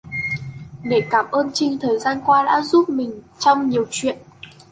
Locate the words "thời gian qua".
1.81-2.43